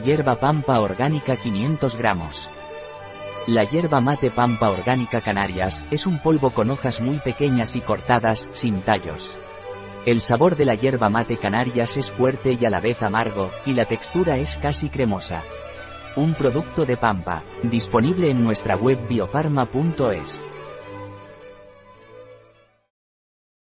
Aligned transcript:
Hierba 0.00 0.36
pampa 0.36 0.80
orgánica 0.80 1.36
500 1.36 1.96
gramos. 1.96 2.48
La 3.46 3.64
hierba 3.64 4.00
mate 4.00 4.30
pampa 4.30 4.70
orgánica 4.70 5.20
Canarias 5.20 5.84
es 5.90 6.06
un 6.06 6.18
polvo 6.18 6.48
con 6.48 6.70
hojas 6.70 7.02
muy 7.02 7.18
pequeñas 7.18 7.76
y 7.76 7.82
cortadas, 7.82 8.48
sin 8.52 8.80
tallos. 8.80 9.38
El 10.06 10.22
sabor 10.22 10.56
de 10.56 10.64
la 10.64 10.76
hierba 10.76 11.10
mate 11.10 11.36
Canarias 11.36 11.98
es 11.98 12.10
fuerte 12.10 12.56
y 12.58 12.64
a 12.64 12.70
la 12.70 12.80
vez 12.80 13.02
amargo, 13.02 13.50
y 13.66 13.74
la 13.74 13.84
textura 13.84 14.38
es 14.38 14.56
casi 14.56 14.88
cremosa. 14.88 15.42
Un 16.16 16.32
producto 16.32 16.86
de 16.86 16.96
pampa, 16.96 17.44
disponible 17.62 18.30
en 18.30 18.42
nuestra 18.42 18.76
web 18.76 18.98
biofarma.es. 19.06 20.42